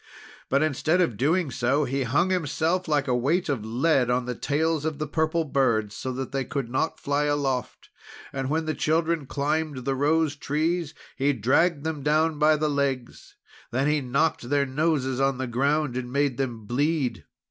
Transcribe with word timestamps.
But 0.49 0.63
instead 0.63 0.99
of 0.99 1.15
doing 1.15 1.51
so, 1.51 1.85
he 1.85 2.01
hung 2.01 2.31
himself 2.31 2.87
like 2.87 3.07
a 3.07 3.15
weight 3.15 3.49
of 3.49 3.63
lead 3.63 4.09
on 4.09 4.25
the 4.25 4.33
tails 4.33 4.83
of 4.83 4.97
the 4.97 5.05
Purple 5.05 5.43
Birds, 5.43 5.95
so 5.95 6.11
that 6.13 6.31
they 6.31 6.43
could 6.43 6.71
not 6.71 6.99
fly 6.99 7.25
aloft. 7.25 7.89
And 8.33 8.49
when 8.49 8.65
the 8.65 8.73
children 8.73 9.27
climbed 9.27 9.85
the 9.85 9.93
rose 9.93 10.35
trees, 10.35 10.95
he 11.17 11.33
dragged 11.33 11.83
them 11.83 12.01
down 12.01 12.39
by 12.39 12.55
the 12.55 12.67
legs. 12.67 13.35
Then 13.69 13.87
he 13.87 14.01
knocked 14.01 14.49
their 14.49 14.65
noses 14.65 15.21
on 15.21 15.37
the 15.37 15.45
ground, 15.45 15.95
and 15.95 16.11
made 16.11 16.37
them 16.37 16.65
bleed. 16.65 17.25